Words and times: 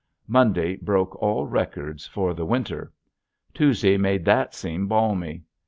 Monday 0.27 0.77
broke 0.77 1.15
all 1.21 1.45
records 1.45 2.07
for 2.07 2.33
the 2.33 2.43
winter. 2.43 2.91
Tuesday 3.53 3.97
made 3.97 4.25
that 4.25 4.55
seem 4.55 4.87
balmy. 4.87 5.43